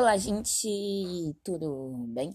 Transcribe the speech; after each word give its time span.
Olá, 0.00 0.16
gente, 0.16 1.36
tudo 1.42 2.06
bem? 2.10 2.32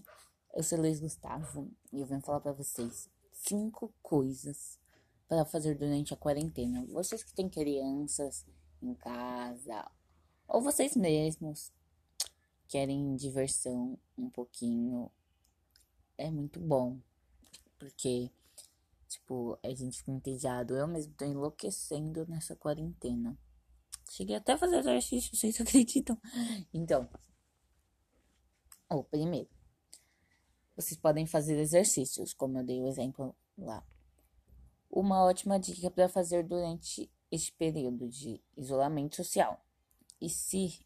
Eu 0.52 0.62
sou 0.62 0.78
Luiz 0.78 1.00
Gustavo 1.00 1.72
e 1.90 1.98
eu 1.98 2.06
venho 2.06 2.20
falar 2.20 2.38
para 2.40 2.52
vocês 2.52 3.08
cinco 3.32 3.90
coisas 4.02 4.78
para 5.26 5.46
fazer 5.46 5.74
durante 5.74 6.12
a 6.12 6.16
quarentena. 6.18 6.84
Vocês 6.90 7.24
que 7.24 7.32
têm 7.32 7.48
crianças 7.48 8.44
em 8.82 8.92
casa 8.92 9.90
ou 10.46 10.60
vocês 10.60 10.94
mesmos 10.94 11.72
querem 12.68 13.16
diversão 13.16 13.98
um 14.18 14.28
pouquinho, 14.28 15.10
é 16.18 16.30
muito 16.30 16.60
bom, 16.60 16.98
porque 17.78 18.30
tipo, 19.08 19.58
a 19.62 19.70
gente 19.70 19.96
fica 19.96 20.10
entediado. 20.10 20.76
Eu 20.76 20.86
mesmo 20.86 21.14
tô 21.14 21.24
enlouquecendo 21.24 22.26
nessa 22.26 22.54
quarentena. 22.54 23.38
Cheguei 24.10 24.36
até 24.36 24.52
a 24.52 24.58
fazer 24.58 24.80
exercício, 24.80 25.34
vocês 25.34 25.58
acreditam? 25.62 26.20
Então, 26.70 27.08
o 28.90 29.02
primeiro, 29.02 29.48
vocês 30.76 30.98
podem 30.98 31.26
fazer 31.26 31.58
exercícios, 31.58 32.34
como 32.34 32.58
eu 32.58 32.64
dei 32.64 32.80
o 32.80 32.86
exemplo 32.86 33.34
lá. 33.56 33.84
Uma 34.90 35.24
ótima 35.24 35.58
dica 35.58 35.90
para 35.90 36.08
fazer 36.08 36.44
durante 36.44 37.10
este 37.30 37.52
período 37.52 38.08
de 38.08 38.40
isolamento 38.56 39.16
social. 39.16 39.60
E 40.20 40.28
se 40.28 40.84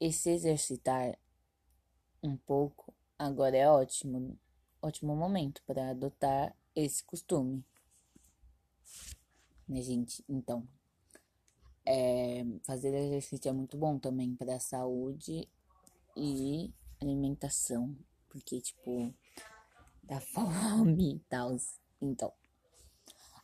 e 0.00 0.12
se 0.12 0.30
exercitar 0.30 1.18
um 2.22 2.36
pouco, 2.36 2.92
agora 3.18 3.56
é 3.56 3.68
ótimo, 3.68 4.38
ótimo 4.82 5.16
momento 5.16 5.62
para 5.66 5.90
adotar 5.90 6.54
esse 6.74 7.02
costume. 7.02 7.64
Né, 9.66 9.80
gente? 9.80 10.24
Então, 10.28 10.68
é, 11.84 12.44
fazer 12.64 12.94
exercício 12.94 13.48
é 13.48 13.52
muito 13.52 13.76
bom 13.76 13.98
também 13.98 14.34
para 14.34 14.56
a 14.56 14.60
saúde 14.60 15.48
e 16.16 16.74
alimentação, 17.06 17.96
porque, 18.28 18.60
tipo, 18.60 19.14
dá 20.02 20.20
fome 20.32 21.16
e 21.16 21.18
tal. 21.28 21.56
Então, 22.00 22.32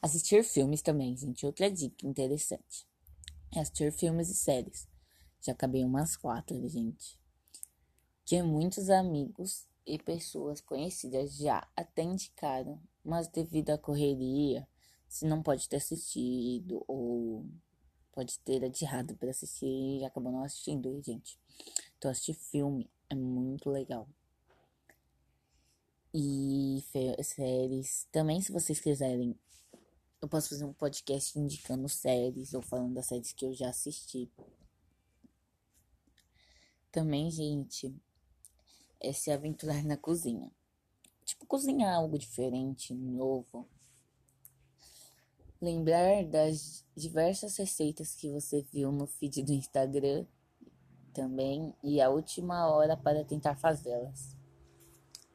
assistir 0.00 0.44
filmes 0.44 0.82
também, 0.82 1.16
gente. 1.16 1.46
Outra 1.46 1.70
dica 1.70 2.06
interessante 2.06 2.86
é 3.54 3.60
assistir 3.60 3.92
filmes 3.92 4.28
e 4.28 4.34
séries. 4.34 4.88
Já 5.40 5.52
acabei 5.52 5.84
umas 5.84 6.16
quatro, 6.16 6.68
gente. 6.68 7.20
Que 8.24 8.42
muitos 8.42 8.88
amigos 8.88 9.66
e 9.86 9.98
pessoas 9.98 10.60
conhecidas 10.60 11.36
já 11.36 11.66
até 11.76 12.02
indicaram, 12.02 12.80
mas 13.04 13.26
devido 13.28 13.70
à 13.70 13.78
correria, 13.78 14.66
se 15.08 15.26
não 15.26 15.42
pode 15.42 15.68
ter 15.68 15.76
assistido 15.76 16.84
ou 16.86 17.44
pode 18.12 18.38
ter 18.40 18.64
adiado 18.64 19.16
para 19.16 19.30
assistir 19.30 19.98
e 20.00 20.04
acabou 20.04 20.32
não 20.32 20.44
assistindo, 20.44 21.02
gente. 21.02 21.38
Então 21.98 22.10
assistir 22.10 22.34
filme 22.34 22.90
é 23.12 23.14
muito 23.14 23.68
legal. 23.68 24.08
E 26.14 26.82
séries, 27.22 28.06
também 28.10 28.40
se 28.40 28.50
vocês 28.50 28.80
quiserem, 28.80 29.38
eu 30.20 30.28
posso 30.28 30.48
fazer 30.48 30.64
um 30.64 30.72
podcast 30.72 31.38
indicando 31.38 31.88
séries 31.88 32.54
ou 32.54 32.62
falando 32.62 32.94
das 32.94 33.06
séries 33.06 33.32
que 33.32 33.44
eu 33.44 33.52
já 33.52 33.68
assisti. 33.68 34.30
Também, 36.90 37.30
gente, 37.30 37.94
é 39.00 39.12
se 39.12 39.30
aventurar 39.30 39.82
na 39.84 39.96
cozinha. 39.96 40.50
Tipo, 41.24 41.46
cozinhar 41.46 41.94
algo 41.94 42.18
diferente, 42.18 42.94
novo 42.94 43.68
lembrar 45.60 46.24
das 46.24 46.84
diversas 46.96 47.56
receitas 47.56 48.16
que 48.16 48.28
você 48.28 48.62
viu 48.72 48.90
no 48.90 49.06
feed 49.06 49.44
do 49.44 49.52
Instagram 49.52 50.26
também 51.12 51.74
e 51.82 52.00
a 52.00 52.10
última 52.10 52.68
hora 52.68 52.96
para 52.96 53.24
tentar 53.24 53.56
fazê-las. 53.56 54.36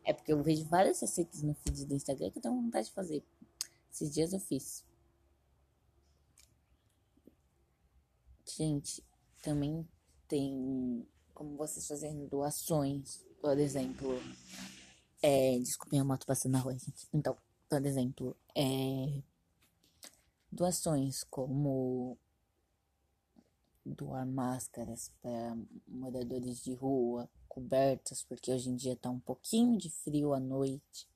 É 0.03 0.13
porque 0.13 0.31
eu 0.31 0.41
vejo 0.41 0.65
várias 0.65 1.01
receitas 1.01 1.43
no 1.43 1.53
feed 1.53 1.85
do 1.85 1.93
Instagram 1.93 2.31
que 2.31 2.37
eu 2.37 2.41
tenho 2.41 2.55
vontade 2.55 2.87
de 2.87 2.93
fazer. 2.93 3.23
Esses 3.91 4.13
dias 4.13 4.31
eu 4.31 4.39
fiz. 4.39 4.85
Gente, 8.45 9.03
também 9.43 9.87
tem 10.27 11.05
como 11.33 11.57
vocês 11.57 11.87
fazerem 11.87 12.25
doações, 12.27 13.23
por 13.41 13.57
exemplo. 13.57 14.19
É, 15.21 15.57
desculpem 15.59 15.99
a 15.99 16.03
moto 16.03 16.25
passando 16.25 16.53
na 16.53 16.59
rua, 16.59 16.73
gente. 16.73 17.07
Então, 17.13 17.35
por 17.69 17.85
exemplo, 17.85 18.35
é 18.55 19.21
doações 20.51 21.23
como 21.25 22.17
doar 23.95 24.25
máscaras 24.25 25.11
para 25.21 25.57
moradores 25.87 26.63
de 26.63 26.73
rua, 26.73 27.29
cobertas, 27.47 28.23
porque 28.23 28.51
hoje 28.51 28.69
em 28.69 28.75
dia 28.75 28.95
tá 28.95 29.09
um 29.09 29.19
pouquinho 29.19 29.77
de 29.77 29.89
frio 29.89 30.33
à 30.33 30.39
noite. 30.39 31.07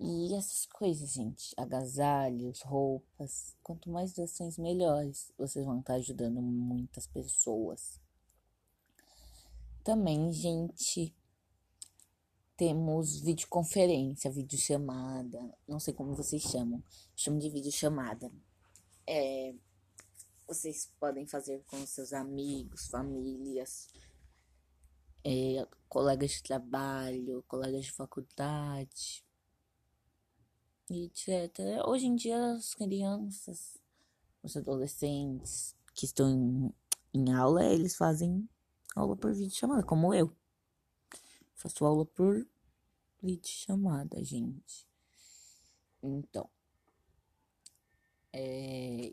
E 0.00 0.32
essas 0.34 0.64
coisas, 0.66 1.12
gente, 1.12 1.52
agasalhos, 1.56 2.62
roupas, 2.62 3.56
quanto 3.62 3.90
mais 3.90 4.12
doações 4.12 4.56
melhores, 4.56 5.32
vocês 5.36 5.64
vão 5.64 5.80
estar 5.80 5.94
ajudando 5.94 6.40
muitas 6.40 7.06
pessoas. 7.08 8.00
Também, 9.82 10.30
gente, 10.30 11.12
temos 12.56 13.20
videoconferência, 13.20 14.30
videochamada, 14.30 15.38
não 15.66 15.80
sei 15.80 15.94
como 15.94 16.14
vocês 16.14 16.42
chamam, 16.42 16.82
chamo 17.16 17.38
de 17.38 17.50
videochamada. 17.50 18.30
É, 19.06 19.54
vocês 20.48 20.90
podem 20.98 21.26
fazer 21.26 21.62
com 21.66 21.86
seus 21.86 22.14
amigos, 22.14 22.86
famílias, 22.86 23.90
é, 25.22 25.68
colegas 25.90 26.30
de 26.30 26.42
trabalho, 26.42 27.44
colegas 27.46 27.84
de 27.84 27.92
faculdade, 27.92 29.22
etc. 30.88 31.84
Hoje 31.86 32.06
em 32.06 32.16
dia 32.16 32.52
as 32.52 32.74
crianças, 32.74 33.76
os 34.42 34.56
adolescentes 34.56 35.76
que 35.94 36.06
estão 36.06 36.30
em, 36.30 36.74
em 37.12 37.32
aula, 37.34 37.62
eles 37.66 37.94
fazem 37.94 38.48
aula 38.96 39.14
por 39.14 39.34
videochamada, 39.34 39.82
como 39.82 40.14
eu. 40.14 40.34
Faço 41.54 41.84
aula 41.84 42.06
por 42.06 42.48
vídeo 43.22 43.50
chamada, 43.50 44.24
gente. 44.24 44.88
Então. 46.02 46.48
É... 48.32 49.12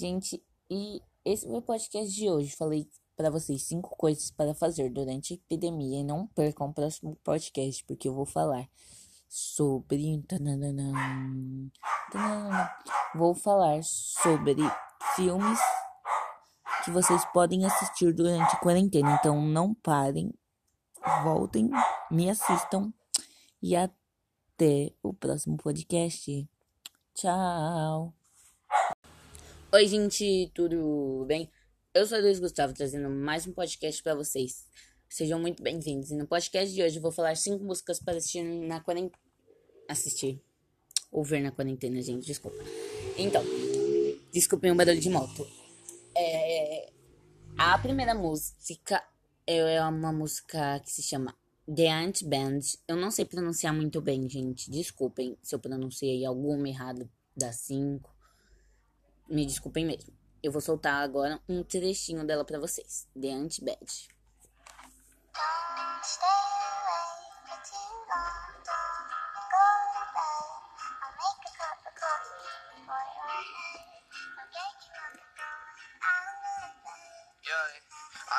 Gente, 0.00 0.42
e 0.70 1.02
esse 1.26 1.46
foi 1.46 1.58
o 1.58 1.62
podcast 1.62 2.10
de 2.10 2.30
hoje. 2.30 2.56
Falei 2.56 2.88
para 3.14 3.28
vocês 3.28 3.64
cinco 3.64 3.94
coisas 3.98 4.30
para 4.30 4.54
fazer 4.54 4.88
durante 4.88 5.34
a 5.34 5.36
epidemia. 5.36 6.00
E 6.00 6.04
não 6.04 6.26
percam 6.28 6.68
o 6.68 6.72
próximo 6.72 7.18
podcast, 7.22 7.84
porque 7.84 8.08
eu 8.08 8.14
vou 8.14 8.24
falar 8.24 8.66
sobre. 9.28 10.24
Vou 13.14 13.34
falar 13.34 13.82
sobre 13.82 14.62
filmes 15.16 15.58
que 16.82 16.90
vocês 16.90 17.22
podem 17.26 17.66
assistir 17.66 18.14
durante 18.14 18.56
a 18.56 18.58
quarentena. 18.58 19.18
Então 19.20 19.38
não 19.42 19.74
parem 19.74 20.32
voltem, 21.22 21.68
me 22.10 22.30
assistam 22.30 22.90
e 23.62 23.76
até 23.76 24.94
o 25.02 25.12
próximo 25.12 25.58
podcast. 25.58 26.48
Tchau! 27.12 28.19
Oi, 29.72 29.86
gente, 29.86 30.50
tudo 30.52 31.24
bem? 31.28 31.48
Eu 31.94 32.04
sou 32.04 32.20
Luiz 32.20 32.40
Gustavo, 32.40 32.74
trazendo 32.74 33.08
mais 33.08 33.46
um 33.46 33.52
podcast 33.52 34.02
para 34.02 34.16
vocês. 34.16 34.66
Sejam 35.08 35.38
muito 35.38 35.62
bem-vindos. 35.62 36.10
E 36.10 36.16
no 36.16 36.26
podcast 36.26 36.74
de 36.74 36.82
hoje 36.82 36.96
eu 36.96 37.02
vou 37.02 37.12
falar 37.12 37.36
cinco 37.36 37.62
músicas 37.62 38.00
para 38.00 38.18
assistir 38.18 38.42
na 38.42 38.80
quarentena. 38.80 39.16
Assistir. 39.88 40.42
Ou 41.12 41.22
ver 41.22 41.40
na 41.40 41.52
quarentena, 41.52 42.02
gente, 42.02 42.26
desculpa. 42.26 42.58
Então, 43.16 43.44
desculpem 44.32 44.72
o 44.72 44.74
barulho 44.74 44.98
de 44.98 45.08
moto. 45.08 45.46
É, 46.16 46.90
a 47.56 47.78
primeira 47.78 48.12
música 48.12 49.00
é 49.46 49.80
uma 49.84 50.12
música 50.12 50.80
que 50.80 50.90
se 50.90 51.02
chama 51.04 51.32
The 51.72 51.88
Ant 51.92 52.24
Band. 52.24 52.58
Eu 52.88 52.96
não 52.96 53.12
sei 53.12 53.24
pronunciar 53.24 53.72
muito 53.72 54.00
bem, 54.00 54.28
gente. 54.28 54.68
Desculpem 54.68 55.38
se 55.40 55.54
eu 55.54 55.60
pronunciei 55.60 56.24
alguma 56.24 56.68
errada 56.68 57.08
das 57.36 57.54
cinco. 57.54 58.18
Me 59.30 59.46
desculpem 59.46 59.86
mesmo. 59.86 60.12
Eu 60.42 60.50
vou 60.50 60.60
soltar 60.60 61.04
agora 61.04 61.40
um 61.48 61.62
trechinho 61.62 62.26
dela 62.26 62.44
para 62.44 62.58
vocês. 62.58 63.06
The 63.14 63.30
Ant 63.30 63.60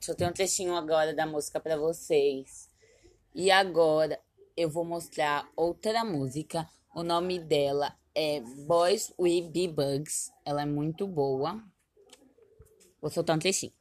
só 0.00 0.14
tem 0.14 0.26
um 0.26 0.32
trechinho 0.32 0.74
agora 0.74 1.14
da 1.14 1.26
música 1.26 1.60
pra 1.60 1.76
vocês. 1.76 2.70
E 3.34 3.50
agora 3.50 4.18
eu 4.56 4.70
vou 4.70 4.84
mostrar 4.84 5.46
outra 5.54 6.02
música. 6.04 6.66
O 6.94 7.02
nome 7.02 7.38
dela 7.38 7.94
é 8.14 8.40
Boys 8.66 9.12
with 9.18 9.50
Be 9.50 9.68
Bugs. 9.68 10.32
Ela 10.44 10.62
é 10.62 10.66
muito 10.66 11.06
boa. 11.06 11.62
Vou 13.00 13.10
soltar 13.10 13.36
um 13.36 13.38
trechinho. 13.38 13.72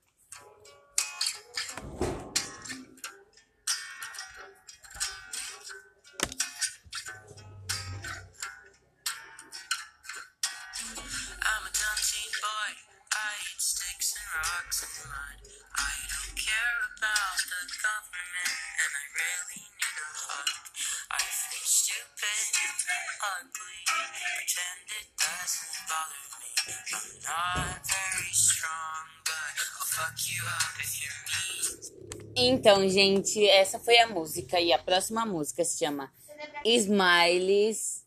I'm 11.42 11.66
a 11.66 11.72
boy. 12.42 12.72
I 13.14 13.32
eat 13.40 13.62
sticks 13.62 14.16
and 14.16 14.28
rocks 14.36 14.84
and 14.84 15.10
mud. 15.10 15.59
Care 16.50 16.82
about 16.98 17.40
the 17.46 17.62
government, 17.78 18.58
and 18.82 18.92
I 18.98 19.06
really 19.22 19.62
need 19.70 19.98
a 20.02 20.10
hug. 20.18 20.50
I 21.14 21.22
feel 21.22 21.68
stupid, 21.70 22.42
ugly, 23.38 23.82
pretend 23.86 24.82
it 24.98 25.08
doesn't 25.14 25.78
bother 25.86 26.26
me. 26.42 26.50
I'm 26.90 27.22
not 27.22 27.86
very 27.86 28.34
strong, 28.34 29.06
but 29.30 29.54
I'll 29.62 29.90
fuck 29.94 30.18
you 30.26 30.42
up 30.42 30.74
if 30.82 30.92
you're. 31.06 31.20
Então, 32.36 32.88
gente, 32.90 33.48
essa 33.48 33.78
foi 33.80 34.00
a 34.00 34.08
música. 34.08 34.60
E 34.60 34.74
a 34.74 34.80
próxima 34.80 35.26
música 35.26 35.64
se 35.64 35.78
chama 35.78 36.12
Smiles. 36.66 38.06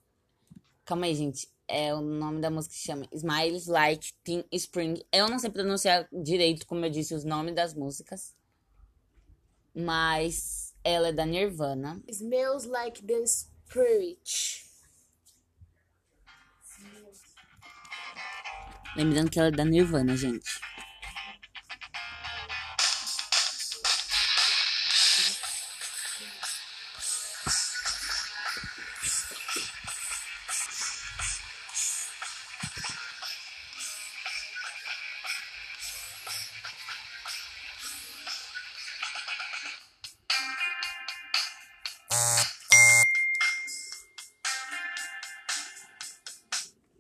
Calma 0.84 1.06
aí, 1.06 1.14
gente. 1.14 1.48
É, 1.74 1.94
o 1.94 2.02
nome 2.02 2.38
da 2.38 2.50
música 2.50 2.74
se 2.74 2.82
chama 2.82 3.08
Smiles 3.10 3.66
Like 3.66 4.12
Teen 4.22 4.44
Spring. 4.52 5.02
Eu 5.10 5.26
não 5.30 5.38
sei 5.38 5.48
pronunciar 5.48 6.06
direito, 6.12 6.66
como 6.66 6.84
eu 6.84 6.90
disse, 6.90 7.14
os 7.14 7.24
nomes 7.24 7.54
das 7.54 7.72
músicas. 7.72 8.36
Mas 9.74 10.74
ela 10.84 11.08
é 11.08 11.12
da 11.14 11.24
Nirvana. 11.24 11.98
Smells 12.06 12.68
like 12.68 13.02
the 13.02 13.24
spirit. 13.24 14.66
Lembrando 18.94 19.30
que 19.30 19.38
ela 19.38 19.48
é 19.48 19.52
da 19.52 19.64
Nirvana, 19.64 20.14
gente. 20.14 20.60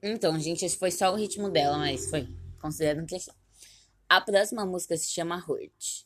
Então, 0.02 0.38
gente, 0.38 0.64
esse 0.64 0.76
foi 0.76 0.90
só 0.90 1.12
o 1.12 1.16
ritmo 1.16 1.48
dela, 1.48 1.78
mas 1.78 2.10
foi 2.10 2.28
considerado 2.60 3.02
um 3.02 3.06
trechinho. 3.06 3.36
A 4.08 4.20
próxima 4.20 4.66
música 4.66 4.96
se 4.96 5.08
chama 5.10 5.36
Hurt. 5.48 6.04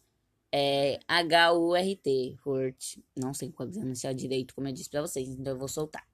É 0.53 1.01
H-U-R-T, 1.09 2.37
Hurt. 2.45 2.99
Não 3.17 3.33
sei 3.33 3.51
qual 3.51 3.69
pronunciar 3.69 4.15
direito, 4.15 4.55
como 4.55 4.69
eu 4.69 4.73
disse 4.73 4.91
pra 4.91 5.01
vocês, 5.01 5.29
então 5.29 5.55
eu 5.55 5.59
vou 5.59 5.69
soltar. 5.69 6.07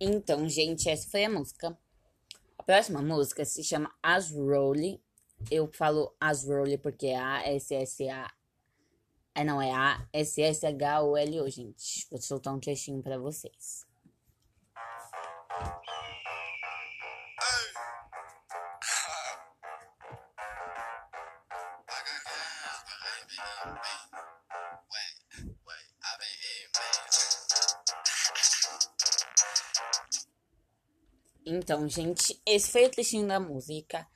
Então, 0.00 0.48
gente, 0.48 0.88
essa 0.88 1.08
foi 1.08 1.24
a 1.24 1.30
música. 1.30 1.78
A 2.58 2.62
próxima 2.62 3.00
música 3.00 3.44
se 3.44 3.64
chama 3.64 3.90
As 4.02 4.30
Rolly. 4.30 5.02
Eu 5.50 5.70
falo 5.72 6.14
As 6.20 6.44
Rolly 6.46 6.76
porque 6.76 7.06
é 7.06 7.18
A-S-S-A. 7.18 8.30
É, 9.34 9.44
não, 9.44 9.60
é 9.60 9.72
A-S-S-H-O-L-O, 9.72 11.48
gente. 11.48 12.06
Vou 12.10 12.20
soltar 12.20 12.54
um 12.54 12.60
trechinho 12.60 13.02
pra 13.02 13.18
vocês. 13.18 13.86
Então, 31.46 31.86
gente, 31.88 32.40
esse 32.46 32.70
foi 32.70 32.86
o 32.86 32.90
trechinho 32.90 33.28
da 33.28 33.38
música. 33.38 34.06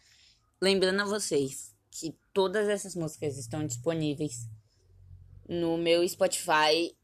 Lembrando 0.61 1.03
a 1.03 1.05
vocês 1.05 1.75
que 1.91 2.17
todas 2.33 2.69
essas 2.69 2.95
músicas 2.95 3.37
estão 3.37 3.67
disponíveis 3.67 4.49
no 5.47 5.77
meu 5.77 6.09
Spotify. 6.09 6.97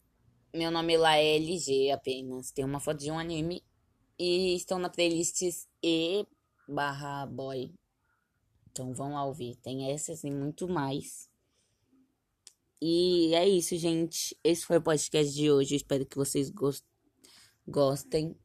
Meu 0.53 0.71
nome 0.71 0.97
lá 0.97 1.17
é 1.17 1.37
LG 1.37 1.91
apenas. 1.91 2.51
Tem 2.51 2.65
uma 2.65 2.81
foto 2.81 3.01
de 3.01 3.11
um 3.11 3.19
anime. 3.19 3.63
E 4.19 4.57
estão 4.57 4.79
na 4.79 4.89
playlist 4.89 5.43
E 5.83 6.27
barra 6.67 7.27
boy. 7.27 7.75
Então 8.71 8.95
vão 8.95 9.13
lá 9.13 9.25
ouvir. 9.25 9.57
Tem 9.57 9.93
essas 9.93 10.25
e 10.25 10.31
muito 10.31 10.67
mais. 10.67 11.29
E 12.87 13.35
é 13.35 13.49
isso, 13.49 13.75
gente. 13.79 14.37
Esse 14.45 14.67
foi 14.67 14.77
o 14.77 14.83
podcast 14.83 15.33
de 15.35 15.51
hoje. 15.51 15.73
Eu 15.75 15.79
espero 15.79 16.05
que 16.05 16.17
vocês 16.19 16.51
gos- 16.51 16.85
gostem. 17.67 18.37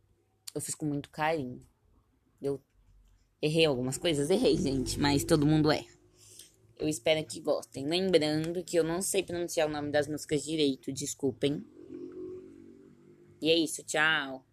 Eu 0.55 0.61
fiz 0.61 0.73
com 0.73 0.85
muito 0.85 1.09
carinho. 1.09 1.59
Eu 2.41 2.63
errei 3.41 3.65
algumas 3.65 3.97
coisas? 3.97 4.29
Errei, 4.29 4.55
gente. 4.55 4.97
Mas 4.97 5.25
todo 5.25 5.45
mundo 5.45 5.69
erra. 5.69 5.93
Eu 6.77 6.87
espero 6.87 7.25
que 7.27 7.41
gostem. 7.41 7.85
Lembrando 7.85 8.63
que 8.63 8.79
eu 8.79 8.83
não 8.85 9.01
sei 9.01 9.23
pronunciar 9.23 9.67
o 9.67 9.71
nome 9.71 9.91
das 9.91 10.07
músicas 10.07 10.41
direito. 10.45 10.89
Desculpem. 10.93 11.61
E 13.41 13.49
é 13.49 13.55
isso. 13.57 13.83
Tchau. 13.83 14.45